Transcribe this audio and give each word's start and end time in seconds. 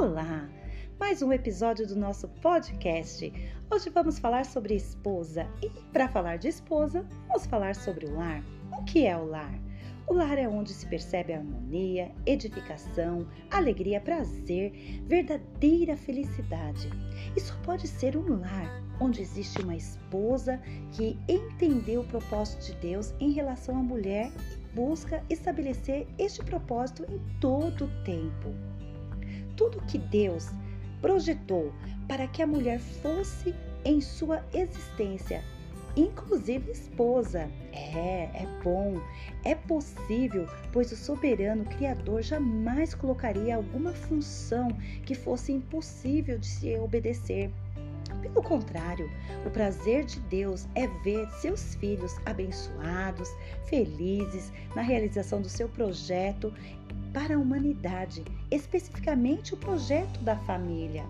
Olá! 0.00 0.48
Mais 0.98 1.20
um 1.20 1.30
episódio 1.30 1.86
do 1.86 1.94
nosso 1.94 2.26
podcast. 2.26 3.30
Hoje 3.70 3.90
vamos 3.90 4.18
falar 4.18 4.46
sobre 4.46 4.74
esposa 4.74 5.46
e, 5.62 5.68
para 5.92 6.08
falar 6.08 6.38
de 6.38 6.48
esposa, 6.48 7.06
vamos 7.28 7.44
falar 7.44 7.74
sobre 7.74 8.06
o 8.06 8.14
lar. 8.14 8.42
O 8.72 8.82
que 8.84 9.04
é 9.04 9.14
o 9.14 9.26
lar? 9.26 9.52
O 10.06 10.14
lar 10.14 10.38
é 10.38 10.48
onde 10.48 10.72
se 10.72 10.86
percebe 10.86 11.34
harmonia, 11.34 12.10
edificação, 12.24 13.28
alegria, 13.50 14.00
prazer, 14.00 14.72
verdadeira 15.06 15.94
felicidade. 15.98 16.88
E 17.36 17.38
só 17.38 17.54
pode 17.58 17.86
ser 17.86 18.16
um 18.16 18.40
lar 18.40 18.82
onde 19.02 19.20
existe 19.20 19.60
uma 19.60 19.76
esposa 19.76 20.58
que 20.92 21.18
entendeu 21.28 22.00
o 22.00 22.06
propósito 22.06 22.72
de 22.72 22.74
Deus 22.76 23.12
em 23.20 23.32
relação 23.32 23.76
à 23.76 23.82
mulher 23.82 24.32
e 24.50 24.74
busca 24.74 25.22
estabelecer 25.28 26.08
este 26.18 26.42
propósito 26.42 27.04
em 27.04 27.20
todo 27.38 27.84
o 27.84 28.02
tempo 28.02 28.48
tudo 29.60 29.82
que 29.82 29.98
Deus 29.98 30.48
projetou 31.02 31.70
para 32.08 32.26
que 32.26 32.40
a 32.40 32.46
mulher 32.46 32.80
fosse 32.80 33.54
em 33.84 34.00
sua 34.00 34.42
existência, 34.54 35.44
inclusive 35.94 36.72
esposa. 36.72 37.46
É, 37.70 38.30
é 38.32 38.48
bom, 38.64 38.98
é 39.44 39.54
possível, 39.54 40.48
pois 40.72 40.90
o 40.92 40.96
soberano 40.96 41.66
Criador 41.66 42.22
jamais 42.22 42.94
colocaria 42.94 43.54
alguma 43.54 43.92
função 43.92 44.68
que 45.04 45.14
fosse 45.14 45.52
impossível 45.52 46.38
de 46.38 46.46
se 46.46 46.78
obedecer. 46.78 47.50
Pelo 48.22 48.42
contrário, 48.42 49.10
o 49.44 49.50
prazer 49.50 50.04
de 50.04 50.20
Deus 50.20 50.66
é 50.74 50.86
ver 51.04 51.28
seus 51.32 51.74
filhos 51.74 52.16
abençoados, 52.24 53.28
felizes 53.66 54.50
na 54.74 54.80
realização 54.80 55.42
do 55.42 55.48
seu 55.48 55.68
projeto 55.68 56.52
para 57.12 57.34
a 57.34 57.38
humanidade, 57.38 58.24
especificamente 58.50 59.54
o 59.54 59.56
projeto 59.56 60.20
da 60.20 60.36
família. 60.36 61.04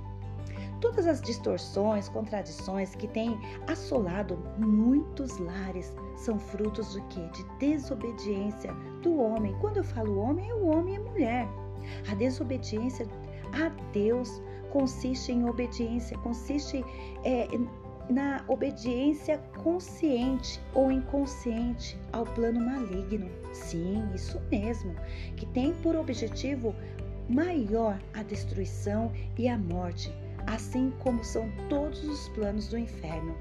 Todas 0.81 1.07
as 1.07 1.21
distorções, 1.21 2.09
contradições 2.09 2.95
que 2.95 3.07
têm 3.07 3.39
assolado 3.67 4.39
muitos 4.59 5.37
lares 5.39 5.95
são 6.17 6.39
frutos 6.39 6.93
de 6.93 7.03
quê? 7.03 7.21
De 7.35 7.45
desobediência 7.59 8.73
do 9.03 9.19
homem. 9.19 9.55
Quando 9.61 9.77
eu 9.77 9.85
falo 9.85 10.19
homem, 10.19 10.49
é 10.49 10.55
o 10.55 10.67
homem 10.67 10.95
e 10.95 10.97
a 10.97 11.01
mulher. 11.01 11.49
A 12.11 12.15
desobediência 12.15 13.07
a 13.53 13.69
Deus 13.93 14.43
consiste 14.73 15.33
em 15.33 15.49
obediência, 15.49 16.17
consiste 16.19 16.85
é, 17.25 17.47
na 18.11 18.45
obediência 18.49 19.39
consciente 19.63 20.61
ou 20.75 20.91
inconsciente 20.91 21.97
ao 22.13 22.25
plano 22.25 22.61
maligno. 22.61 23.31
Sim, 23.53 24.05
isso 24.15 24.41
mesmo, 24.51 24.95
que 25.37 25.47
tem 25.47 25.73
por 25.75 25.95
objetivo 25.95 26.75
maior 27.29 28.01
a 28.13 28.23
destruição 28.23 29.13
e 29.39 29.49
a 29.49 29.57
morte, 29.57 30.13
assim 30.47 30.93
como 30.99 31.23
são 31.23 31.49
todos 31.69 32.03
os 32.05 32.29
planos 32.31 32.69
do 32.69 32.79
inferno. 32.79 33.37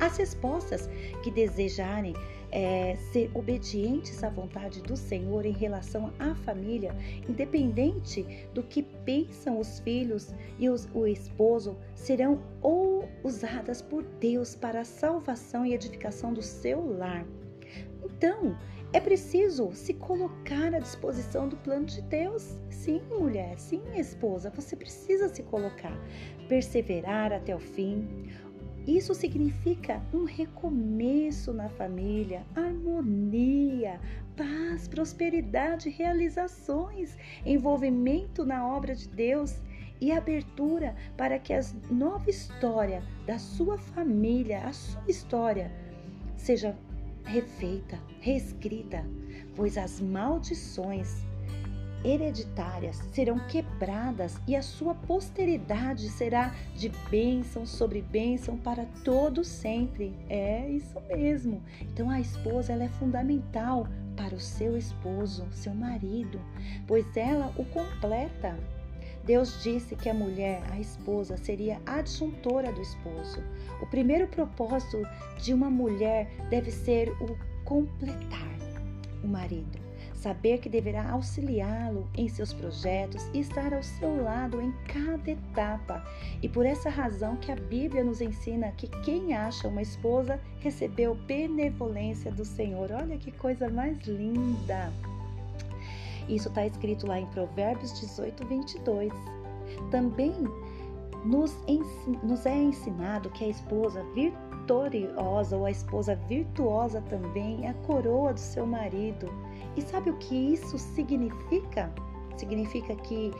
As 0.00 0.16
respostas 0.16 0.88
que 1.22 1.30
desejarem 1.30 2.14
é, 2.56 2.96
ser 3.12 3.30
obedientes 3.34 4.24
à 4.24 4.30
vontade 4.30 4.80
do 4.80 4.96
Senhor 4.96 5.44
em 5.44 5.52
relação 5.52 6.10
à 6.18 6.34
família, 6.34 6.96
independente 7.28 8.48
do 8.54 8.62
que 8.62 8.82
pensam 8.82 9.60
os 9.60 9.78
filhos 9.80 10.34
e 10.58 10.70
os, 10.70 10.88
o 10.94 11.06
esposo, 11.06 11.76
serão 11.94 12.40
ou 12.62 13.06
usadas 13.22 13.82
por 13.82 14.02
Deus 14.02 14.54
para 14.54 14.80
a 14.80 14.84
salvação 14.86 15.66
e 15.66 15.74
edificação 15.74 16.32
do 16.32 16.40
seu 16.40 16.96
lar. 16.96 17.26
Então, 18.02 18.56
é 18.90 19.00
preciso 19.00 19.72
se 19.74 19.92
colocar 19.92 20.74
à 20.74 20.78
disposição 20.78 21.46
do 21.50 21.58
plano 21.58 21.84
de 21.84 22.00
Deus. 22.00 22.56
Sim, 22.70 23.02
mulher, 23.10 23.58
sim, 23.58 23.82
esposa, 23.96 24.48
você 24.48 24.74
precisa 24.74 25.28
se 25.28 25.42
colocar, 25.42 25.92
perseverar 26.48 27.32
até 27.32 27.54
o 27.54 27.58
fim, 27.58 28.08
isso 28.86 29.14
significa 29.14 30.00
um 30.14 30.24
recomeço 30.24 31.52
na 31.52 31.68
família, 31.68 32.46
harmonia, 32.54 34.00
paz, 34.36 34.86
prosperidade, 34.86 35.88
realizações, 35.88 37.16
envolvimento 37.44 38.44
na 38.44 38.66
obra 38.66 38.94
de 38.94 39.08
Deus 39.08 39.60
e 40.00 40.12
abertura 40.12 40.94
para 41.16 41.38
que 41.38 41.52
a 41.52 41.60
nova 41.90 42.30
história 42.30 43.02
da 43.26 43.38
sua 43.38 43.76
família, 43.78 44.60
a 44.66 44.72
sua 44.72 45.02
história, 45.08 45.72
seja 46.36 46.76
refeita, 47.24 47.98
reescrita, 48.20 49.04
pois 49.56 49.76
as 49.76 50.00
maldições 50.00 51.24
hereditárias 52.06 53.02
serão 53.12 53.38
quebradas 53.48 54.40
e 54.46 54.54
a 54.54 54.62
sua 54.62 54.94
posteridade 54.94 56.08
será 56.08 56.54
de 56.76 56.88
bênção 57.10 57.66
sobre 57.66 58.00
bênção 58.00 58.56
para 58.56 58.86
todo 59.02 59.44
sempre. 59.44 60.14
É 60.28 60.68
isso 60.70 61.00
mesmo. 61.08 61.60
Então 61.80 62.08
a 62.08 62.20
esposa 62.20 62.72
ela 62.72 62.84
é 62.84 62.88
fundamental 62.88 63.88
para 64.16 64.34
o 64.34 64.40
seu 64.40 64.76
esposo, 64.76 65.46
seu 65.50 65.74
marido, 65.74 66.40
pois 66.86 67.16
ela 67.16 67.52
o 67.56 67.64
completa. 67.64 68.56
Deus 69.24 69.60
disse 69.60 69.96
que 69.96 70.08
a 70.08 70.14
mulher, 70.14 70.62
a 70.70 70.78
esposa, 70.78 71.36
seria 71.36 71.80
adjuntora 71.84 72.72
do 72.72 72.80
esposo. 72.80 73.42
O 73.82 73.86
primeiro 73.86 74.28
propósito 74.28 75.02
de 75.42 75.52
uma 75.52 75.68
mulher 75.68 76.30
deve 76.48 76.70
ser 76.70 77.10
o 77.20 77.36
completar 77.64 78.56
o 79.24 79.26
marido 79.26 79.85
saber 80.16 80.58
que 80.58 80.68
deverá 80.68 81.10
auxiliá-lo 81.10 82.08
em 82.14 82.28
seus 82.28 82.52
projetos 82.52 83.28
e 83.32 83.40
estar 83.40 83.72
ao 83.72 83.82
seu 83.82 84.22
lado 84.22 84.60
em 84.60 84.72
cada 84.88 85.30
etapa. 85.30 86.04
E 86.42 86.48
por 86.48 86.64
essa 86.64 86.88
razão 86.88 87.36
que 87.36 87.52
a 87.52 87.56
Bíblia 87.56 88.02
nos 88.02 88.20
ensina 88.20 88.72
que 88.72 88.88
quem 89.02 89.34
acha 89.34 89.68
uma 89.68 89.82
esposa 89.82 90.40
recebeu 90.60 91.14
benevolência 91.14 92.32
do 92.32 92.44
Senhor. 92.44 92.90
Olha 92.92 93.18
que 93.18 93.30
coisa 93.30 93.68
mais 93.68 93.98
linda! 94.06 94.92
Isso 96.28 96.48
está 96.48 96.66
escrito 96.66 97.06
lá 97.06 97.20
em 97.20 97.26
Provérbios 97.26 98.00
18, 98.00 98.46
22. 98.46 99.12
Também 99.90 100.34
nos, 101.24 101.56
nos 102.22 102.46
é 102.46 102.56
ensinado 102.56 103.30
que 103.30 103.44
a 103.44 103.48
esposa 103.48 104.04
vitoriosa 104.14 105.56
ou 105.56 105.64
a 105.64 105.70
esposa 105.70 106.16
virtuosa 106.28 107.00
também 107.02 107.66
é 107.66 107.70
a 107.70 107.74
coroa 107.74 108.32
do 108.32 108.40
seu 108.40 108.66
marido. 108.66 109.30
E 109.76 109.82
sabe 109.82 110.10
o 110.10 110.16
que 110.16 110.34
isso 110.34 110.78
significa? 110.78 111.92
Significa 112.36 112.96
que 112.96 113.30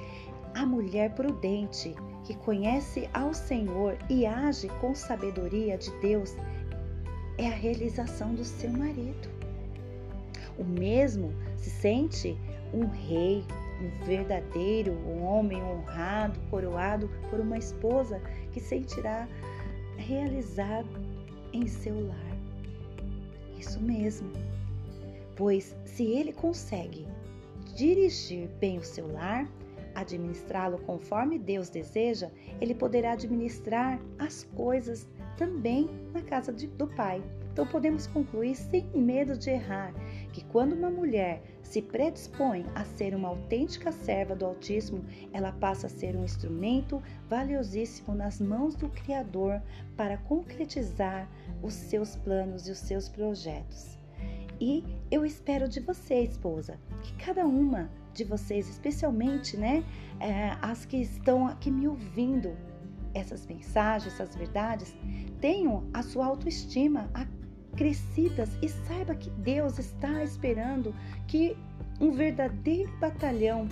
a 0.54 0.66
mulher 0.66 1.14
prudente, 1.14 1.94
que 2.24 2.34
conhece 2.34 3.08
ao 3.12 3.32
Senhor 3.32 3.96
e 4.08 4.26
age 4.26 4.68
com 4.80 4.94
sabedoria 4.94 5.78
de 5.78 5.90
Deus, 6.00 6.36
é 7.38 7.46
a 7.46 7.54
realização 7.54 8.34
do 8.34 8.44
seu 8.44 8.70
marido. 8.70 9.28
O 10.58 10.64
mesmo 10.64 11.32
se 11.56 11.70
sente 11.70 12.36
um 12.72 12.86
rei, 12.86 13.44
um 13.80 14.04
verdadeiro 14.04 14.92
homem 15.22 15.62
honrado, 15.62 16.40
coroado 16.50 17.10
por 17.30 17.40
uma 17.40 17.58
esposa 17.58 18.20
que 18.52 18.60
sentirá 18.60 19.28
realizado 19.98 20.88
em 21.52 21.66
seu 21.66 22.06
lar. 22.06 22.36
Isso 23.58 23.80
mesmo 23.80 24.30
pois 25.36 25.76
se 25.84 26.04
ele 26.04 26.32
consegue 26.32 27.06
dirigir 27.74 28.48
bem 28.58 28.78
o 28.78 28.82
seu 28.82 29.12
lar, 29.12 29.48
administrá-lo 29.94 30.78
conforme 30.78 31.38
Deus 31.38 31.68
deseja, 31.68 32.30
ele 32.60 32.74
poderá 32.74 33.12
administrar 33.12 34.00
as 34.18 34.44
coisas 34.54 35.08
também 35.36 35.88
na 36.12 36.22
casa 36.22 36.52
de, 36.52 36.66
do 36.66 36.86
Pai. 36.86 37.22
Então 37.52 37.66
podemos 37.66 38.06
concluir 38.06 38.54
sem 38.54 38.84
medo 38.94 39.36
de 39.36 39.48
errar 39.48 39.94
que 40.32 40.44
quando 40.44 40.74
uma 40.74 40.90
mulher 40.90 41.42
se 41.62 41.80
predispõe 41.80 42.66
a 42.74 42.84
ser 42.84 43.14
uma 43.14 43.28
autêntica 43.28 43.90
serva 43.90 44.36
do 44.36 44.44
Altíssimo, 44.44 45.02
ela 45.32 45.52
passa 45.52 45.86
a 45.86 45.90
ser 45.90 46.14
um 46.14 46.24
instrumento 46.24 47.02
valiosíssimo 47.28 48.14
nas 48.14 48.40
mãos 48.40 48.74
do 48.74 48.90
Criador 48.90 49.62
para 49.96 50.18
concretizar 50.18 51.28
os 51.62 51.72
seus 51.72 52.14
planos 52.16 52.68
e 52.68 52.72
os 52.72 52.78
seus 52.78 53.08
projetos. 53.08 53.98
E 54.60 54.84
eu 55.10 55.24
espero 55.24 55.68
de 55.68 55.80
você, 55.80 56.22
esposa, 56.22 56.78
que 57.02 57.12
cada 57.14 57.44
uma 57.46 57.90
de 58.14 58.24
vocês, 58.24 58.68
especialmente, 58.68 59.56
né, 59.56 59.84
é, 60.18 60.56
as 60.62 60.84
que 60.84 60.96
estão 60.96 61.46
aqui 61.46 61.70
me 61.70 61.86
ouvindo, 61.86 62.56
essas 63.12 63.46
mensagens, 63.46 64.14
essas 64.14 64.34
verdades, 64.34 64.96
tenham 65.40 65.88
a 65.92 66.02
sua 66.02 66.26
autoestima 66.26 67.10
acrescidas 67.72 68.50
e 68.62 68.68
saiba 68.68 69.14
que 69.14 69.30
Deus 69.30 69.78
está 69.78 70.22
esperando 70.22 70.94
que 71.26 71.56
um 72.00 72.10
verdadeiro 72.10 72.90
batalhão 72.98 73.68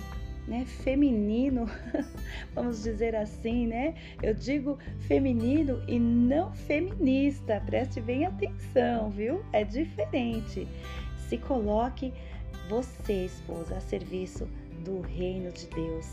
né, 0.47 0.65
feminino, 0.65 1.65
vamos 2.53 2.83
dizer 2.83 3.15
assim, 3.15 3.67
né? 3.67 3.95
Eu 4.21 4.33
digo 4.33 4.77
feminino 5.07 5.81
e 5.87 5.99
não 5.99 6.53
feminista. 6.53 7.61
Preste 7.65 7.99
bem 7.99 8.25
atenção, 8.25 9.09
viu? 9.09 9.43
É 9.51 9.63
diferente. 9.63 10.67
Se 11.27 11.37
coloque 11.37 12.13
você, 12.69 13.25
esposa, 13.25 13.77
a 13.77 13.79
serviço 13.79 14.47
do 14.83 15.01
reino 15.01 15.51
de 15.51 15.67
Deus. 15.67 16.07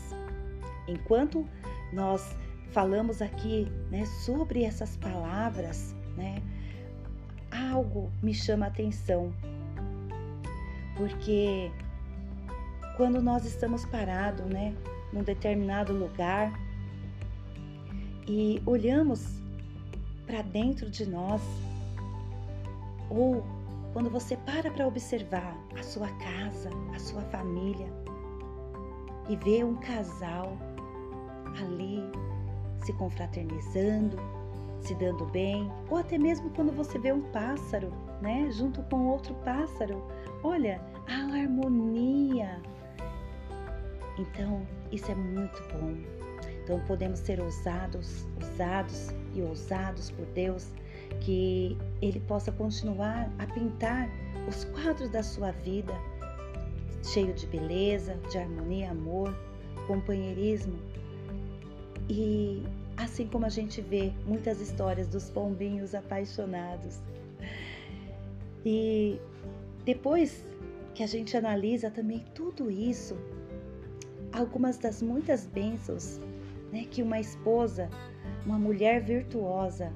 Enquanto 0.87 1.47
nós 1.91 2.35
falamos 2.71 3.21
aqui 3.21 3.67
né, 3.91 4.05
sobre 4.25 4.63
essas 4.63 4.97
palavras, 4.97 5.95
né, 6.17 6.41
algo 7.51 8.11
me 8.21 8.33
chama 8.33 8.65
a 8.65 8.69
atenção. 8.69 9.31
Porque 10.95 11.71
quando 12.97 13.21
nós 13.21 13.45
estamos 13.45 13.85
parados 13.85 14.45
né, 14.45 14.75
num 15.11 15.23
determinado 15.23 15.93
lugar 15.93 16.53
e 18.27 18.61
olhamos 18.65 19.41
para 20.25 20.41
dentro 20.41 20.89
de 20.89 21.05
nós, 21.05 21.41
ou 23.09 23.43
quando 23.91 24.09
você 24.09 24.35
para 24.37 24.71
para 24.71 24.87
observar 24.87 25.55
a 25.77 25.83
sua 25.83 26.07
casa, 26.17 26.69
a 26.95 26.99
sua 26.99 27.21
família 27.23 27.87
e 29.29 29.35
vê 29.35 29.63
um 29.63 29.75
casal 29.75 30.57
ali 31.61 32.01
se 32.83 32.91
confraternizando, 32.93 34.17
se 34.81 34.93
dando 34.95 35.25
bem, 35.27 35.71
ou 35.89 35.97
até 35.97 36.17
mesmo 36.17 36.49
quando 36.51 36.71
você 36.73 36.99
vê 36.99 37.13
um 37.13 37.21
pássaro, 37.31 37.93
né, 38.21 38.49
junto 38.51 38.81
com 38.83 39.07
outro 39.07 39.33
pássaro. 39.45 40.03
Olha, 40.43 40.81
a 41.07 41.37
harmonia. 41.37 42.61
Então, 44.17 44.65
isso 44.91 45.11
é 45.11 45.15
muito 45.15 45.61
bom. 45.73 45.95
Então, 46.63 46.79
podemos 46.87 47.19
ser 47.19 47.41
ousados, 47.41 48.25
usados 48.39 49.09
e 49.33 49.41
ousados 49.41 50.11
por 50.11 50.25
Deus, 50.27 50.67
que 51.19 51.77
Ele 52.01 52.19
possa 52.21 52.51
continuar 52.51 53.29
a 53.39 53.47
pintar 53.47 54.09
os 54.47 54.63
quadros 54.65 55.09
da 55.09 55.23
sua 55.23 55.51
vida, 55.51 55.93
cheio 57.03 57.33
de 57.33 57.45
beleza, 57.47 58.15
de 58.29 58.37
harmonia, 58.37 58.91
amor, 58.91 59.35
companheirismo. 59.87 60.77
E 62.09 62.63
assim 62.97 63.27
como 63.27 63.45
a 63.45 63.49
gente 63.49 63.81
vê 63.81 64.13
muitas 64.25 64.61
histórias 64.61 65.07
dos 65.07 65.29
pombinhos 65.29 65.95
apaixonados. 65.95 66.99
E 68.65 69.19
depois 69.83 70.45
que 70.93 71.03
a 71.03 71.07
gente 71.07 71.35
analisa 71.35 71.89
também 71.89 72.23
tudo 72.33 72.69
isso, 72.69 73.17
algumas 74.33 74.77
das 74.77 75.01
muitas 75.01 75.45
bênçãos 75.45 76.19
né, 76.71 76.87
que 76.89 77.03
uma 77.03 77.19
esposa, 77.19 77.89
uma 78.45 78.57
mulher 78.57 79.01
virtuosa, 79.01 79.93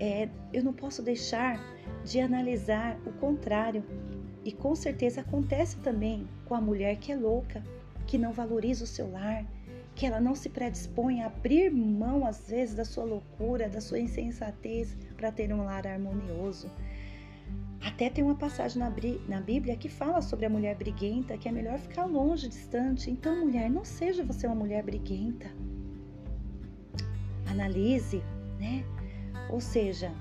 é, 0.00 0.28
eu 0.52 0.64
não 0.64 0.72
posso 0.72 1.02
deixar 1.02 1.60
de 2.04 2.18
analisar 2.18 2.98
o 3.06 3.12
contrário. 3.12 3.84
E 4.42 4.50
com 4.50 4.74
certeza 4.74 5.20
acontece 5.20 5.76
também 5.78 6.26
com 6.46 6.54
a 6.54 6.60
mulher 6.60 6.96
que 6.96 7.12
é 7.12 7.16
louca, 7.16 7.62
que 8.06 8.16
não 8.16 8.32
valoriza 8.32 8.84
o 8.84 8.86
seu 8.86 9.10
lar, 9.12 9.44
que 9.94 10.06
ela 10.06 10.18
não 10.18 10.34
se 10.34 10.48
predispõe 10.48 11.20
a 11.20 11.26
abrir 11.26 11.70
mão, 11.70 12.26
às 12.26 12.48
vezes, 12.48 12.74
da 12.74 12.86
sua 12.86 13.04
loucura, 13.04 13.68
da 13.68 13.82
sua 13.82 13.98
insensatez 13.98 14.96
para 15.14 15.30
ter 15.30 15.52
um 15.52 15.64
lar 15.64 15.86
harmonioso. 15.86 16.70
Até 17.82 18.10
tem 18.10 18.22
uma 18.22 18.34
passagem 18.34 18.82
na 19.26 19.40
Bíblia 19.40 19.76
que 19.76 19.88
fala 19.88 20.20
sobre 20.20 20.44
a 20.44 20.50
mulher 20.50 20.76
briguenta, 20.76 21.38
que 21.38 21.48
é 21.48 21.52
melhor 21.52 21.78
ficar 21.78 22.04
longe, 22.04 22.48
distante. 22.48 23.10
Então, 23.10 23.44
mulher, 23.44 23.70
não 23.70 23.84
seja 23.84 24.22
você 24.22 24.46
uma 24.46 24.54
mulher 24.54 24.82
briguenta. 24.82 25.50
Analise, 27.46 28.22
né? 28.58 28.84
Ou 29.48 29.60
seja, 29.60 30.12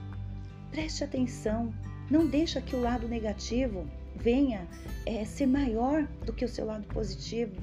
preste 0.71 1.03
atenção. 1.03 1.73
Não 2.09 2.25
deixa 2.25 2.61
que 2.61 2.75
o 2.75 2.81
lado 2.81 3.07
negativo 3.07 3.85
venha 4.15 4.65
é, 5.05 5.25
ser 5.25 5.45
maior 5.45 6.07
do 6.25 6.33
que 6.33 6.45
o 6.45 6.49
seu 6.49 6.65
lado 6.65 6.87
positivo, 6.87 7.55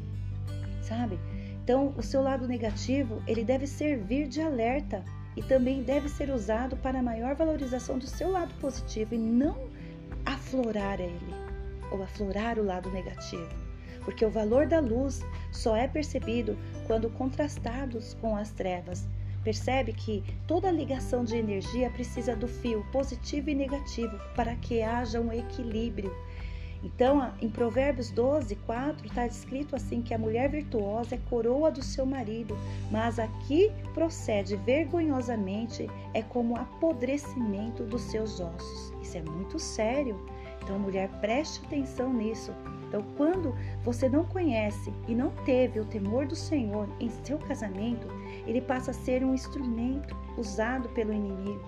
sabe? 0.82 1.18
Então, 1.62 1.92
o 1.96 2.02
seu 2.02 2.22
lado 2.22 2.46
negativo, 2.46 3.22
ele 3.26 3.44
deve 3.44 3.66
servir 3.66 4.28
de 4.28 4.40
alerta 4.40 5.02
e 5.36 5.42
também 5.42 5.82
deve 5.82 6.08
ser 6.08 6.30
usado 6.30 6.76
para 6.76 7.00
a 7.00 7.02
maior 7.02 7.34
valorização 7.34 7.98
do 7.98 8.06
seu 8.06 8.30
lado 8.30 8.54
positivo 8.60 9.14
e 9.14 9.18
não 9.18 9.68
aflorar 10.46 11.00
ele 11.00 11.34
ou 11.90 12.02
aflorar 12.02 12.58
o 12.58 12.64
lado 12.64 12.88
negativo. 12.90 13.48
Porque 14.04 14.24
o 14.24 14.30
valor 14.30 14.66
da 14.66 14.78
luz 14.78 15.20
só 15.50 15.74
é 15.76 15.88
percebido 15.88 16.56
quando 16.86 17.10
contrastados 17.10 18.14
com 18.14 18.36
as 18.36 18.52
trevas. 18.52 19.08
Percebe 19.42 19.92
que 19.92 20.22
toda 20.46 20.70
ligação 20.70 21.24
de 21.24 21.36
energia 21.36 21.90
precisa 21.90 22.36
do 22.36 22.46
fio 22.46 22.84
positivo 22.92 23.50
e 23.50 23.54
negativo 23.54 24.16
para 24.34 24.54
que 24.56 24.82
haja 24.82 25.20
um 25.20 25.32
equilíbrio 25.32 26.12
então, 26.86 27.32
em 27.40 27.48
Provérbios 27.48 28.10
12, 28.10 28.54
4, 28.56 29.06
está 29.06 29.26
escrito 29.26 29.74
assim: 29.74 30.02
que 30.02 30.14
a 30.14 30.18
mulher 30.18 30.48
virtuosa 30.48 31.16
é 31.16 31.20
coroa 31.28 31.70
do 31.70 31.82
seu 31.82 32.06
marido, 32.06 32.56
mas 32.90 33.18
a 33.18 33.26
que 33.46 33.72
procede 33.94 34.56
vergonhosamente 34.56 35.88
é 36.14 36.22
como 36.22 36.56
apodrecimento 36.56 37.82
dos 37.82 38.02
seus 38.02 38.40
ossos. 38.40 38.92
Isso 39.02 39.16
é 39.18 39.22
muito 39.22 39.58
sério. 39.58 40.16
Então, 40.66 40.80
mulher, 40.80 41.08
preste 41.20 41.64
atenção 41.64 42.12
nisso. 42.12 42.52
Então, 42.88 43.00
quando 43.16 43.54
você 43.84 44.08
não 44.08 44.24
conhece 44.24 44.92
e 45.06 45.14
não 45.14 45.30
teve 45.44 45.78
o 45.78 45.84
temor 45.84 46.26
do 46.26 46.34
Senhor 46.34 46.88
em 46.98 47.08
seu 47.08 47.38
casamento, 47.38 48.08
ele 48.44 48.60
passa 48.60 48.90
a 48.90 48.94
ser 48.94 49.22
um 49.22 49.32
instrumento 49.32 50.16
usado 50.36 50.88
pelo 50.88 51.12
inimigo 51.12 51.64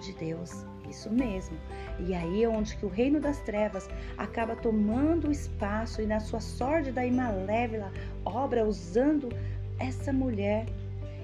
de 0.00 0.12
Deus. 0.12 0.64
Isso 0.88 1.10
mesmo. 1.10 1.56
E 1.98 2.14
aí 2.14 2.44
é 2.44 2.48
onde 2.48 2.76
que 2.76 2.86
o 2.86 2.88
reino 2.88 3.18
das 3.18 3.40
trevas 3.40 3.88
acaba 4.16 4.54
tomando 4.54 5.32
espaço 5.32 6.00
e 6.00 6.06
na 6.06 6.20
sua 6.20 6.38
sórdida 6.38 7.04
e 7.04 7.10
malévola 7.10 7.92
obra 8.24 8.64
usando 8.64 9.28
essa 9.80 10.12
mulher. 10.12 10.66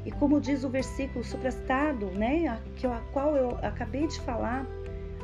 E 0.05 0.11
como 0.11 0.41
diz 0.41 0.65
o 0.65 0.69
versículo 0.69 1.25
suprastado, 1.25 2.07
né, 2.07 2.49
a, 2.49 2.59
que, 2.75 2.85
a 2.85 3.01
qual 3.13 3.37
eu 3.37 3.57
acabei 3.63 4.09
de 4.09 4.19
falar, 4.23 4.67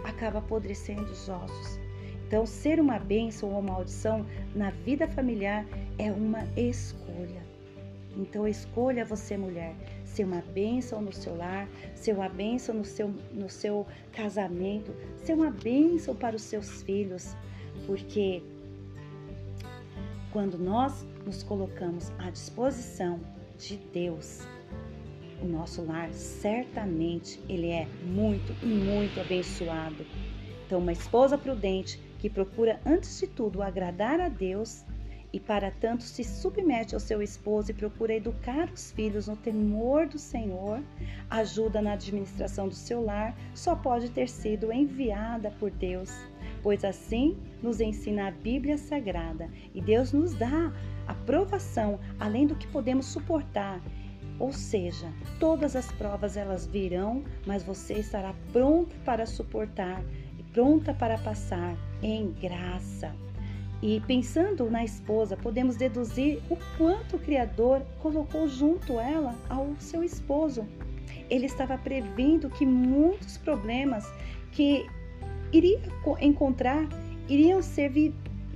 acaba 0.04 0.38
apodrecendo 0.38 1.02
os 1.04 1.28
ossos. 1.28 1.78
Então, 2.26 2.44
ser 2.44 2.78
uma 2.78 2.98
bênção 2.98 3.54
ou 3.54 3.62
maldição 3.62 4.26
na 4.54 4.70
vida 4.70 5.08
familiar 5.08 5.64
é 5.98 6.12
uma 6.12 6.44
escolha. 6.56 7.42
Então, 8.16 8.46
escolha 8.46 9.04
você, 9.04 9.36
mulher, 9.36 9.74
ser 10.04 10.24
uma 10.24 10.42
bênção 10.52 11.00
no 11.00 11.12
seu 11.12 11.36
lar, 11.36 11.68
ser 11.94 12.12
uma 12.12 12.28
bênção 12.28 12.74
no 12.74 12.84
seu, 12.84 13.08
no 13.32 13.48
seu 13.48 13.86
casamento, 14.12 14.94
ser 15.22 15.34
uma 15.34 15.50
bênção 15.50 16.14
para 16.14 16.36
os 16.36 16.42
seus 16.42 16.82
filhos, 16.82 17.34
porque 17.86 18.42
quando 20.32 20.58
nós 20.58 21.06
nos 21.24 21.42
colocamos 21.42 22.10
à 22.18 22.28
disposição 22.30 23.20
de 23.56 23.76
Deus, 23.92 24.40
o 25.42 25.46
nosso 25.46 25.84
lar 25.84 26.12
certamente 26.12 27.40
ele 27.48 27.70
é 27.70 27.86
muito 28.04 28.52
e 28.62 28.66
muito 28.66 29.20
abençoado. 29.20 30.04
Então, 30.66 30.80
uma 30.80 30.92
esposa 30.92 31.38
prudente 31.38 32.00
que 32.18 32.28
procura 32.28 32.80
antes 32.84 33.18
de 33.18 33.26
tudo 33.26 33.62
agradar 33.62 34.20
a 34.20 34.28
Deus 34.28 34.84
e 35.32 35.38
para 35.38 35.70
tanto 35.70 36.02
se 36.02 36.24
submete 36.24 36.94
ao 36.94 37.00
seu 37.00 37.20
esposo 37.20 37.70
e 37.70 37.74
procura 37.74 38.14
educar 38.14 38.70
os 38.72 38.90
filhos 38.92 39.28
no 39.28 39.36
temor 39.36 40.06
do 40.06 40.18
Senhor, 40.18 40.82
ajuda 41.28 41.82
na 41.82 41.92
administração 41.92 42.68
do 42.68 42.74
seu 42.74 43.04
lar, 43.04 43.36
só 43.54 43.76
pode 43.76 44.10
ter 44.10 44.28
sido 44.28 44.72
enviada 44.72 45.50
por 45.58 45.70
Deus, 45.70 46.10
pois 46.62 46.84
assim 46.84 47.36
nos 47.62 47.80
ensina 47.80 48.28
a 48.28 48.30
Bíblia 48.30 48.78
Sagrada 48.78 49.50
e 49.74 49.80
Deus 49.80 50.12
nos 50.12 50.34
dá 50.34 50.72
a 51.06 51.14
provação 51.14 52.00
além 52.18 52.46
do 52.46 52.56
que 52.56 52.66
podemos 52.66 53.06
suportar. 53.06 53.80
Ou 54.38 54.52
seja, 54.52 55.12
todas 55.40 55.74
as 55.74 55.90
provas 55.92 56.36
elas 56.36 56.66
virão, 56.66 57.24
mas 57.44 57.62
você 57.62 57.94
estará 57.94 58.34
pronta 58.52 58.94
para 59.04 59.26
suportar 59.26 60.02
e 60.38 60.42
pronta 60.44 60.94
para 60.94 61.18
passar 61.18 61.76
em 62.02 62.30
graça. 62.32 63.12
E 63.82 64.00
pensando 64.06 64.70
na 64.70 64.84
esposa, 64.84 65.36
podemos 65.36 65.76
deduzir 65.76 66.40
o 66.50 66.56
quanto 66.76 67.16
o 67.16 67.18
Criador 67.18 67.82
colocou 68.00 68.48
junto 68.48 68.98
ela 68.98 69.34
ao 69.48 69.74
seu 69.78 70.02
esposo. 70.02 70.66
Ele 71.30 71.46
estava 71.46 71.78
prevendo 71.78 72.50
que 72.50 72.66
muitos 72.66 73.38
problemas 73.38 74.04
que 74.52 74.86
iria 75.52 75.80
encontrar 76.20 76.88
iriam 77.28 77.62
ser 77.62 77.92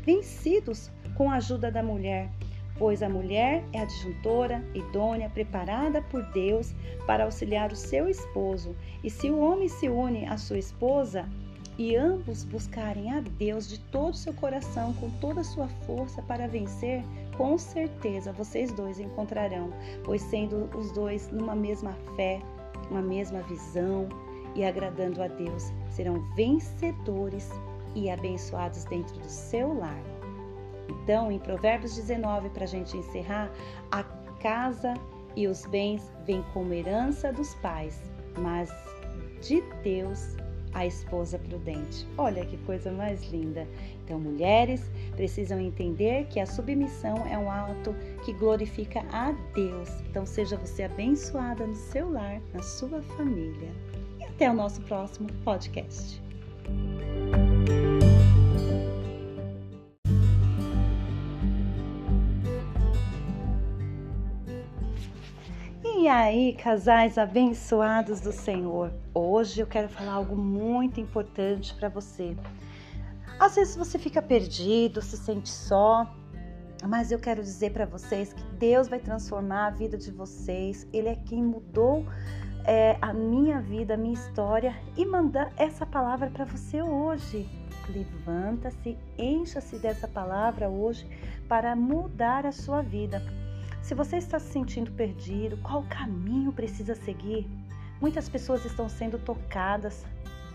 vencidos 0.05 0.91
com 1.15 1.31
a 1.31 1.37
ajuda 1.37 1.71
da 1.71 1.83
mulher, 1.83 2.31
pois 2.79 3.02
a 3.02 3.09
mulher 3.09 3.64
é 3.73 3.81
a 3.81 3.85
disjuntora 3.85 4.64
idônea, 4.75 5.31
preparada 5.31 6.02
por 6.02 6.23
Deus 6.33 6.75
para 7.07 7.25
auxiliar 7.25 7.73
o 7.73 7.76
seu 7.76 8.09
esposo. 8.09 8.75
E 9.02 9.11
se 9.11 9.31
o 9.31 9.38
homem 9.41 9.69
se 9.69 9.88
une 9.88 10.26
à 10.26 10.37
sua 10.37 10.59
esposa, 10.59 11.29
e 11.79 11.97
ambos 11.97 12.45
buscarem 12.45 13.11
a 13.11 13.21
Deus 13.21 13.69
de 13.69 13.81
todo 13.81 14.12
o 14.12 14.17
seu 14.17 14.35
coração, 14.35 14.93
com 14.95 15.11
toda 15.21 15.41
a 15.41 15.45
sua 15.45 15.69
força 15.87 16.21
para 16.23 16.47
vencer, 16.47 17.02
com 17.37 17.57
certeza 17.57 18.33
vocês 18.33 18.73
dois 18.73 19.00
encontrarão, 19.00 19.71
pois 20.05 20.21
sendo 20.23 20.69
os 20.76 20.93
dois 20.93 21.31
numa 21.31 21.57
mesma 21.57 21.97
fé, 22.14 22.41
uma 22.91 23.00
mesma 23.00 23.41
visão 23.43 24.09
e 24.55 24.64
agradando 24.64 25.23
a 25.23 25.29
Deus, 25.29 25.73
serão 25.91 26.21
vencedores 26.35 27.50
e 27.95 28.11
abençoados 28.11 28.85
dentro 28.85 29.19
do 29.19 29.29
seu 29.29 29.73
lar. 29.79 30.12
Então, 30.89 31.31
em 31.31 31.39
Provérbios 31.39 31.95
19, 31.97 32.51
para 32.51 32.65
a 32.65 32.67
gente 32.67 32.97
encerrar, 32.97 33.51
a 33.91 34.03
casa 34.41 34.95
e 35.37 35.47
os 35.47 35.65
bens 35.67 36.12
vêm 36.27 36.45
como 36.53 36.73
herança 36.73 37.33
dos 37.33 37.55
pais, 37.57 38.01
mas 38.39 38.71
de 39.41 39.62
Deus 39.83 40.37
a 40.75 40.87
esposa 40.87 41.39
prudente. 41.39 42.07
Olha 42.17 42.45
que 42.45 42.57
coisa 42.59 42.91
mais 42.91 43.23
linda. 43.31 43.67
Então, 44.05 44.19
mulheres 44.19 44.91
precisam 45.17 45.61
entender 45.61 46.27
que 46.27 46.41
a 46.41 46.47
submissão 46.47 47.27
é 47.27 47.37
um 47.37 47.51
ato 47.51 47.95
que 48.25 48.33
glorifica 48.33 49.05
a 49.12 49.33
Deus. 49.55 49.89
Então, 50.09 50.25
seja 50.25 50.57
você 50.57 50.85
abençoada 50.85 51.67
no 51.67 51.77
seu 51.77 52.11
lar, 52.11 52.41
na 52.53 52.62
sua 52.62 53.03
família. 53.03 53.71
E 54.19 54.25
até 54.25 54.51
o 54.51 54.55
nosso 54.55 54.81
próximo 54.83 55.29
podcast. 55.45 56.23
E 66.03 66.09
aí, 66.09 66.53
casais 66.55 67.17
abençoados 67.17 68.21
do 68.21 68.33
Senhor, 68.33 68.93
hoje 69.15 69.61
eu 69.61 69.69
quero 69.69 69.89
falar 69.89 70.15
algo 70.15 70.35
muito 70.35 71.01
importante 71.01 71.73
para 71.75 71.89
você. 71.89 72.37
Às 73.39 73.55
vezes 73.55 73.77
você 73.77 74.01
fica 74.01 74.21
perdido, 74.21 75.01
se 75.01 75.17
sente 75.17 75.49
só, 75.49 76.13
mas 76.85 77.13
eu 77.13 77.21
quero 77.21 77.41
dizer 77.41 77.73
para 77.73 77.87
vocês 77.87 78.33
que 78.33 78.43
Deus 78.57 78.89
vai 78.89 78.99
transformar 78.99 79.69
a 79.69 79.71
vida 79.71 79.97
de 79.97 80.11
vocês. 80.11 80.89
Ele 80.93 81.09
é 81.09 81.15
quem 81.15 81.41
mudou 81.41 82.05
é, 82.65 82.99
a 83.01 83.13
minha 83.13 83.61
vida, 83.61 83.95
a 83.95 83.97
minha 83.97 84.15
história 84.15 84.75
e 84.97 85.07
mandar 85.07 85.53
essa 85.57 85.87
palavra 85.87 86.29
para 86.31 86.45
você 86.45 86.83
hoje. 86.83 87.49
Levanta-se, 87.89 88.99
encha-se 89.17 89.79
dessa 89.79 90.09
palavra 90.09 90.69
hoje 90.69 91.07
para 91.49 91.77
mudar 91.77 92.45
a 92.45 92.51
sua 92.51 92.83
vida. 92.83 93.23
Se 93.83 93.95
você 93.95 94.17
está 94.17 94.39
se 94.39 94.53
sentindo 94.53 94.93
perdido, 94.93 95.57
qual 95.57 95.83
caminho 95.83 96.53
precisa 96.53 96.95
seguir? 96.95 97.51
Muitas 98.01 98.29
pessoas 98.29 98.65
estão 98.65 98.89
sendo 98.89 99.19
tocadas. 99.19 100.07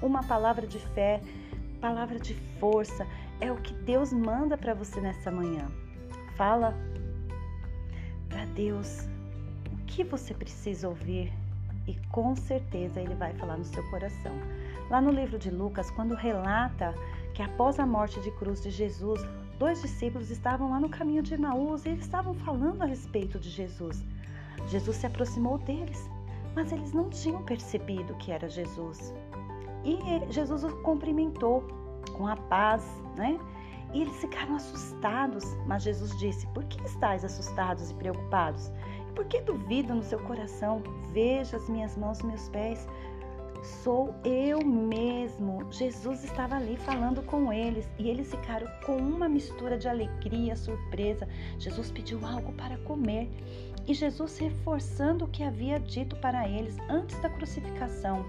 Uma 0.02 0.24
palavra 0.24 0.66
de 0.66 0.80
fé, 0.80 1.22
palavra 1.82 2.18
de 2.20 2.34
força 2.58 3.06
é 3.42 3.52
o 3.52 3.58
que 3.58 3.74
Deus 3.74 4.14
manda 4.14 4.58
para 4.58 4.74
você 4.74 5.02
nessa 5.02 5.30
manhã. 5.30 5.70
Fala 6.38 6.74
para 8.30 8.46
Deus 8.46 9.08
o 9.74 9.78
que 9.86 10.06
você 10.06 10.34
precisa 10.34 10.88
ouvir 10.88 11.34
e 11.86 11.96
com 12.10 12.34
certeza 12.34 13.02
Ele 13.02 13.16
vai 13.16 13.34
falar 13.34 13.58
no 13.58 13.66
seu 13.66 13.84
coração. 13.90 14.34
Lá 14.90 15.02
no 15.02 15.12
livro 15.12 15.38
de 15.38 15.52
Lucas, 15.52 15.92
quando 15.92 16.16
relata 16.16 16.94
que 17.34 17.42
após 17.42 17.78
a 17.78 17.86
morte 17.86 18.22
de 18.22 18.32
cruz 18.32 18.62
de 18.62 18.70
Jesus, 18.72 19.20
dois 19.58 19.82
discípulos 19.82 20.30
estavam 20.30 20.70
lá 20.70 20.80
no 20.80 20.90
caminho 20.90 21.24
de 21.24 21.34
Emaús 21.34 21.86
e 21.86 21.90
eles 21.90 22.06
estavam 22.06 22.34
falando 22.34 22.82
a 22.82 22.86
respeito 22.86 23.40
de 23.40 23.50
Jesus. 23.50 24.04
Jesus 24.68 24.98
se 24.98 25.06
aproximou 25.06 25.58
deles, 25.60 26.10
mas 26.56 26.72
eles 26.72 26.94
não 26.94 27.10
tinham 27.10 27.44
percebido 27.44 28.16
que 28.16 28.32
era 28.32 28.50
Jesus. 28.50 29.14
E 29.84 29.98
Jesus 30.32 30.64
os 30.64 30.74
cumprimentou 30.82 31.64
com 32.16 32.28
a 32.28 32.36
paz, 32.36 32.84
né? 33.16 33.40
E 33.94 34.02
eles 34.02 34.16
ficaram 34.18 34.56
assustados, 34.56 35.46
mas 35.66 35.84
Jesus 35.84 36.18
disse: 36.18 36.46
Por 36.48 36.64
que 36.66 36.84
estáis 36.86 37.24
assustados 37.24 37.90
e 37.90 37.94
preocupados? 37.94 38.70
E 39.10 39.14
por 39.14 39.26
que 39.26 39.40
duvidam 39.42 39.98
no 39.98 40.04
seu 40.04 40.20
coração? 40.20 40.84
Veja 41.14 41.56
as 41.56 41.70
minhas 41.70 41.96
mãos 41.96 42.20
e 42.20 42.26
meus 42.26 42.50
pés, 42.50 42.88
sou 43.64 44.14
eu 44.24 44.64
mesmo. 44.66 45.72
Jesus 45.72 46.24
estava 46.24 46.56
ali 46.56 46.78
falando 46.78 47.22
com 47.24 47.52
eles 47.52 47.88
e 47.98 48.10
eles 48.10 48.32
ficaram 48.32 48.68
com 48.86 48.98
uma 48.98 49.28
mistura 49.28 49.78
de 49.78 49.88
alegria, 49.88 50.56
surpresa. 50.56 51.28
Jesus 51.60 51.92
pediu 51.92 52.26
algo 52.26 52.54
para 52.54 52.78
comer 52.80 53.30
e 53.88 53.94
Jesus 53.94 54.38
reforçando 54.38 55.26
o 55.26 55.28
que 55.30 55.44
havia 55.44 55.80
dito 55.80 56.16
para 56.18 56.48
eles 56.48 56.78
antes 56.90 57.20
da 57.22 57.30
crucificação. 57.30 58.26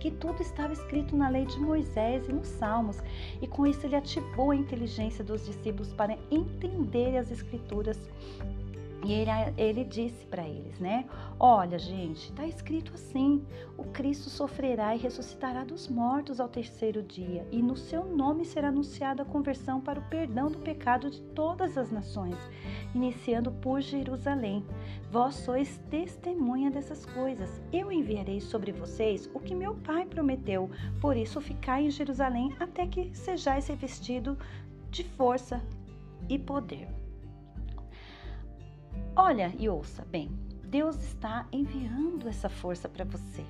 Que 0.00 0.10
tudo 0.10 0.40
estava 0.42 0.72
escrito 0.72 1.16
na 1.16 1.28
lei 1.28 1.44
de 1.44 1.58
Moisés 1.58 2.28
e 2.28 2.32
nos 2.32 2.46
Salmos, 2.46 3.02
e 3.42 3.48
com 3.48 3.66
isso 3.66 3.84
ele 3.84 3.96
ativou 3.96 4.52
a 4.52 4.56
inteligência 4.56 5.24
dos 5.24 5.44
discípulos 5.44 5.92
para 5.92 6.16
entender 6.30 7.16
as 7.16 7.32
Escrituras 7.32 7.98
e 9.04 9.12
ele, 9.12 9.30
ele 9.56 9.84
disse 9.84 10.26
para 10.26 10.46
eles, 10.46 10.78
né? 10.80 11.06
Olha, 11.38 11.78
gente, 11.78 12.30
está 12.30 12.46
escrito 12.46 12.92
assim: 12.94 13.44
o 13.76 13.84
Cristo 13.84 14.28
sofrerá 14.28 14.94
e 14.94 14.98
ressuscitará 14.98 15.64
dos 15.64 15.88
mortos 15.88 16.40
ao 16.40 16.48
terceiro 16.48 17.02
dia, 17.02 17.46
e 17.52 17.62
no 17.62 17.76
seu 17.76 18.04
nome 18.04 18.44
será 18.44 18.68
anunciada 18.68 19.22
a 19.22 19.26
conversão 19.26 19.80
para 19.80 20.00
o 20.00 20.08
perdão 20.08 20.50
do 20.50 20.58
pecado 20.58 21.10
de 21.10 21.20
todas 21.20 21.78
as 21.78 21.92
nações, 21.92 22.36
iniciando 22.94 23.52
por 23.52 23.80
Jerusalém. 23.80 24.64
Vós 25.12 25.36
sois 25.36 25.80
testemunha 25.88 26.70
dessas 26.70 27.06
coisas. 27.06 27.62
Eu 27.72 27.92
enviarei 27.92 28.40
sobre 28.40 28.72
vocês 28.72 29.30
o 29.32 29.38
que 29.38 29.54
meu 29.54 29.76
Pai 29.76 30.06
prometeu, 30.06 30.68
por 31.00 31.16
isso 31.16 31.40
ficai 31.40 31.86
em 31.86 31.90
Jerusalém 31.90 32.52
até 32.58 32.86
que 32.86 33.14
sejais 33.16 33.68
revestido 33.68 34.36
de 34.90 35.04
força 35.04 35.62
e 36.28 36.38
poder. 36.38 36.97
Olha 39.20 39.52
e 39.58 39.68
ouça 39.68 40.06
bem, 40.12 40.30
Deus 40.62 40.94
está 41.02 41.44
enviando 41.50 42.28
essa 42.28 42.48
força 42.48 42.88
para 42.88 43.04
você. 43.04 43.44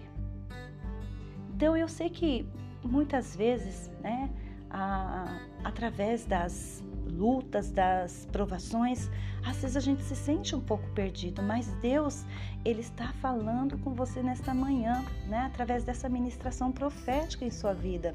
Então 1.55 1.77
eu 1.77 1.87
sei 1.87 2.09
que 2.09 2.49
muitas 2.83 3.37
vezes, 3.37 3.91
né, 4.01 4.31
a, 4.71 5.27
através 5.63 6.25
das 6.25 6.83
lutas, 7.05 7.71
das 7.71 8.27
provações, 8.33 9.11
às 9.45 9.61
vezes 9.61 9.77
a 9.77 9.81
gente 9.81 10.03
se 10.03 10.17
sente 10.17 10.57
um 10.57 10.61
pouco 10.61 10.89
perdido, 10.95 11.43
mas 11.43 11.71
Deus, 11.83 12.25
ele 12.65 12.81
está 12.81 13.13
falando 13.21 13.77
com 13.77 13.93
você 13.93 14.23
nesta 14.23 14.55
manhã, 14.55 15.05
né, 15.27 15.41
através 15.41 15.85
dessa 15.85 16.09
ministração 16.09 16.73
profética 16.73 17.45
em 17.45 17.51
sua 17.51 17.75
vida. 17.75 18.15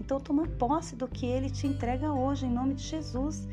Então 0.00 0.18
toma 0.18 0.48
posse 0.48 0.96
do 0.96 1.06
que 1.06 1.26
ele 1.26 1.48
te 1.48 1.64
entrega 1.64 2.12
hoje 2.12 2.44
em 2.44 2.50
nome 2.50 2.74
de 2.74 2.82
Jesus. 2.82 3.46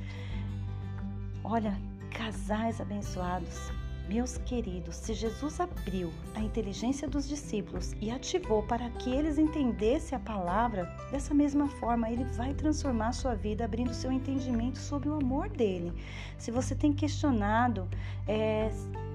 Olha, 1.43 1.77
Casais 2.17 2.79
abençoados, 2.79 3.69
meus 4.07 4.37
queridos, 4.37 4.95
se 4.95 5.13
Jesus 5.13 5.59
abriu 5.59 6.13
a 6.33 6.39
inteligência 6.39 7.09
dos 7.09 7.27
discípulos 7.27 7.91
e 7.99 8.09
ativou 8.09 8.63
para 8.63 8.89
que 8.91 9.09
eles 9.09 9.37
entendessem 9.37 10.15
a 10.15 10.21
palavra, 10.21 10.85
dessa 11.11 11.33
mesma 11.33 11.67
forma 11.67 12.09
ele 12.09 12.23
vai 12.23 12.53
transformar 12.53 13.09
a 13.09 13.11
sua 13.11 13.35
vida, 13.35 13.65
abrindo 13.65 13.93
seu 13.93 14.13
entendimento 14.13 14.77
sobre 14.77 15.09
o 15.09 15.15
amor 15.15 15.49
dele. 15.49 15.91
Se 16.37 16.51
você 16.51 16.73
tem 16.73 16.93
questionado 16.93 17.85
é, 18.25 18.71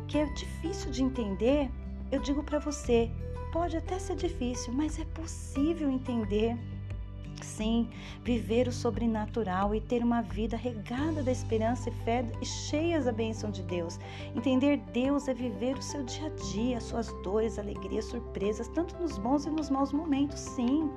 que 0.07 0.19
é 0.19 0.27
difícil 0.35 0.91
de 0.91 1.03
entender, 1.03 1.71
eu 2.13 2.21
digo 2.21 2.43
para 2.43 2.59
você, 2.59 3.11
pode 3.51 3.79
até 3.79 3.99
ser 3.99 4.15
difícil, 4.15 4.75
mas 4.75 4.99
é 4.99 5.07
possível 5.07 5.91
entender 5.91 6.55
Sim, 7.45 7.89
viver 8.23 8.69
o 8.69 8.73
sobrenatural 8.73 9.75
e 9.75 9.81
ter 9.81 10.03
uma 10.03 10.23
vida 10.23 10.57
regada 10.57 11.23
da 11.23 11.31
esperança 11.31 11.89
e 11.89 11.93
fé 12.05 12.25
e 12.41 12.45
cheias 12.45 13.05
da 13.05 13.13
bênção 13.13 13.51
de 13.51 13.63
Deus. 13.63 13.99
Entender 14.35 14.79
Deus 14.93 15.29
é 15.29 15.35
viver 15.35 15.77
o 15.77 15.83
seu 15.83 16.03
dia 16.05 16.27
a 16.27 16.53
dia, 16.53 16.81
suas 16.81 17.13
dores, 17.23 17.59
alegrias, 17.59 18.07
surpresas, 18.07 18.69
tanto 18.69 18.97
nos 19.01 19.19
bons 19.19 19.47
e 19.47 19.51
nos 19.51 19.71
maus 19.71 19.93
momentos. 19.93 20.39
Sim, 20.41 20.91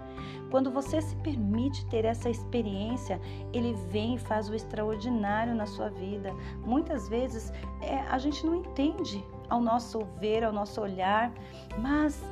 quando 0.49 0.71
você 0.71 1.01
se 1.01 1.15
permite 1.17 1.85
ter 1.87 2.05
essa 2.05 2.29
experiência, 2.29 3.19
Ele 3.51 3.73
vem 3.89 4.15
e 4.15 4.19
faz 4.19 4.49
o 4.49 4.55
extraordinário 4.55 5.55
na 5.55 5.65
sua 5.65 5.89
vida. 5.89 6.33
Muitas 6.65 7.09
vezes 7.09 7.51
é, 7.81 7.99
a 8.09 8.17
gente 8.17 8.45
não 8.45 8.55
entende 8.55 9.23
ao 9.49 9.61
nosso 9.61 10.05
ver, 10.19 10.43
ao 10.43 10.53
nosso 10.53 10.81
olhar, 10.81 11.31
mas 11.79 12.23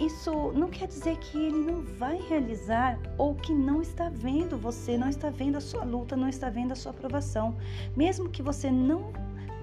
isso 0.00 0.52
não 0.52 0.68
quer 0.68 0.88
dizer 0.88 1.16
que 1.18 1.38
ele 1.38 1.58
não 1.58 1.82
vai 1.82 2.18
realizar 2.28 2.98
ou 3.18 3.34
que 3.34 3.52
não 3.52 3.82
está 3.82 4.08
vendo 4.08 4.56
você, 4.56 4.96
não 4.96 5.08
está 5.08 5.28
vendo 5.30 5.56
a 5.56 5.60
sua 5.60 5.84
luta, 5.84 6.16
não 6.16 6.28
está 6.28 6.48
vendo 6.48 6.72
a 6.72 6.76
sua 6.76 6.90
aprovação. 6.92 7.56
Mesmo 7.96 8.28
que 8.28 8.42
você 8.42 8.70
não 8.70 9.12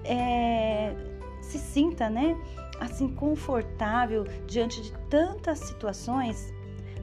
é, 0.04 0.94
se 1.42 1.58
sinta, 1.58 2.10
né, 2.10 2.38
assim 2.80 3.08
confortável 3.08 4.26
diante 4.46 4.82
de 4.82 4.92
tantas 5.10 5.60
situações, 5.60 6.54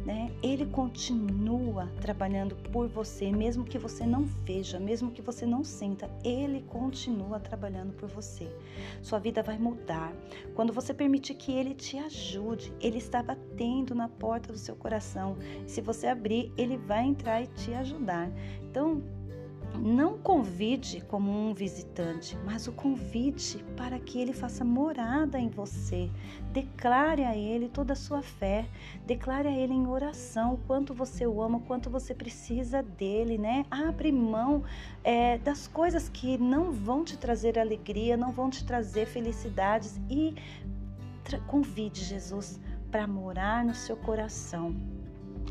né? 0.05 0.31
Ele 0.43 0.67
continua 0.67 1.89
trabalhando 2.01 2.55
por 2.71 2.89
você, 2.89 3.33
mesmo 3.33 3.65
que 3.65 3.79
você 3.79 4.05
não 4.07 4.25
veja, 4.25 4.79
mesmo 4.79 5.11
que 5.11 5.23
você 5.23 5.47
não 5.47 5.65
sinta, 5.65 6.11
ele 6.23 6.63
continua 6.63 7.41
trabalhando 7.41 7.93
por 7.95 8.09
você. 8.09 8.49
Sua 9.03 9.19
vida 9.19 9.43
vai 9.43 9.59
mudar. 9.59 10.13
Quando 10.55 10.73
você 10.73 10.93
permitir 10.93 11.35
que 11.35 11.53
ele 11.53 11.75
te 11.75 11.97
ajude, 11.99 12.73
ele 12.81 12.99
está 12.99 13.23
batendo 13.23 13.95
na 13.95 14.09
porta 14.09 14.53
do 14.53 14.59
seu 14.59 14.77
coração. 14.77 15.37
Se 15.67 15.81
você 15.81 16.07
abrir, 16.07 16.53
ele 16.57 16.77
vai 16.77 17.05
entrar 17.05 17.43
e 17.43 17.47
te 17.47 17.73
ajudar. 17.73 18.31
Então, 18.63 19.03
não 19.79 20.17
convide 20.19 21.01
como 21.03 21.31
um 21.31 21.53
visitante, 21.53 22.37
mas 22.45 22.67
o 22.67 22.73
convide 22.73 23.65
para 23.77 23.99
que 23.99 24.21
ele 24.21 24.33
faça 24.33 24.65
morada 24.65 25.39
em 25.39 25.49
você. 25.49 26.11
Declare 26.53 27.25
a 27.25 27.37
ele 27.37 27.69
toda 27.69 27.93
a 27.93 27.97
sua 27.97 28.23
fé, 28.23 28.67
declare 29.07 29.49
a 29.49 29.53
ele 29.53 29.73
em 29.73 29.87
oração 29.87 30.55
o 30.55 30.59
quanto 30.59 30.95
você 30.95 31.27
o 31.27 31.43
ama, 31.43 31.59
o 31.59 31.63
quanto 31.63 31.91
você 31.91 32.15
precisa 32.15 32.83
dele, 32.83 33.37
né? 33.37 33.67
Abre 33.71 34.13
mão 34.13 34.63
é, 35.03 35.39
das 35.39 35.67
coisas 35.67 36.09
que 36.09 36.39
não 36.39 36.71
vão 36.71 37.05
te 37.05 37.17
trazer 37.19 37.59
alegria, 37.59 38.17
não 38.17 38.31
vão 38.31 38.49
te 38.49 38.65
trazer 38.65 39.07
felicidades 39.07 40.01
e 40.09 40.35
convide 41.47 42.05
Jesus 42.05 42.61
para 42.91 43.07
morar 43.07 43.65
no 43.65 43.75
seu 43.75 43.97
coração 43.97 44.94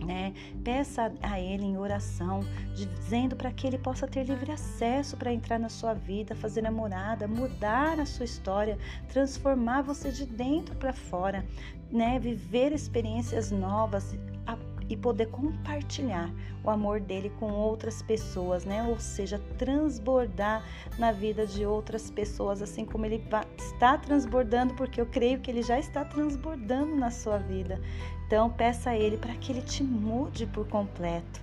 né? 0.04 0.34
Peça 0.64 1.14
a 1.22 1.40
Ele 1.40 1.64
em 1.64 1.78
oração, 1.78 2.42
dizendo 2.76 3.36
para 3.36 3.52
que 3.52 3.68
Ele 3.68 3.78
possa 3.78 4.08
ter 4.08 4.24
livre 4.24 4.52
acesso 4.52 5.18
para 5.18 5.34
entrar 5.34 5.60
na 5.60 5.70
sua 5.70 5.94
vida, 5.94 6.36
fazer 6.36 6.66
a 6.66 6.72
morada, 6.72 7.28
mudar 7.28 8.00
a 8.00 8.06
sua 8.06 8.26
história, 8.26 8.78
transformar 9.10 9.82
você 9.82 10.12
de 10.12 10.26
dentro 10.26 10.76
para 10.76 10.94
fora, 10.94 11.46
né? 11.92 12.20
Viver 12.20 12.72
experiências 12.72 13.52
novas, 13.52 14.16
e 14.90 14.98
poder 14.98 15.28
compartilhar 15.28 16.32
o 16.64 16.70
amor 16.70 17.00
dele 17.00 17.32
com 17.40 17.52
outras 17.52 18.02
pessoas, 18.02 18.66
né? 18.66 18.84
Ou 18.84 19.00
seja, 19.00 19.40
transbordar 19.58 20.64
na 20.98 21.12
vida 21.12 21.46
de 21.46 21.66
outras 21.66 22.10
pessoas, 22.10 22.62
assim 22.62 22.86
como 22.86 23.06
ele 23.06 23.24
está 23.58 23.98
transbordando, 23.98 24.74
porque 24.74 25.00
eu 25.00 25.06
creio 25.06 25.40
que 25.40 25.52
ele 25.52 25.62
já 25.62 25.80
está 25.80 26.06
transbordando 26.06 26.96
na 26.96 27.12
sua 27.12 27.38
vida. 27.38 27.82
Então, 28.26 28.50
peça 28.50 28.92
a 28.92 28.98
ele 28.98 29.18
para 29.18 29.34
que 29.36 29.52
ele 29.52 29.62
te 29.62 29.84
mude 29.84 30.46
por 30.48 30.68
completo. 30.68 31.42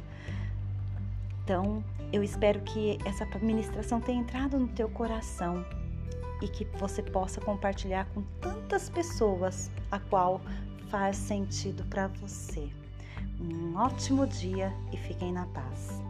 Então, 1.45 1.85
eu 2.13 2.23
espero 2.23 2.61
que 2.61 2.99
essa 3.05 3.27
ministração 3.41 4.01
tenha 4.01 4.21
entrado 4.21 4.59
no 4.59 4.69
teu 4.69 4.89
coração 4.89 5.65
e 6.43 6.49
que 6.49 6.65
você 6.79 7.03
possa 7.03 7.41
compartilhar 7.41 8.07
com 8.15 8.23
tantas 8.41 8.89
pessoas 8.89 9.71
a 9.91 9.99
qual 9.99 10.41
faz 10.89 11.17
sentido 11.17 11.85
para 11.85 12.09
você. 12.09 12.71
Um 13.41 13.77
ótimo 13.77 14.27
dia 14.27 14.73
e 14.93 14.97
fiquem 14.97 15.33
na 15.33 15.47
paz. 15.47 16.10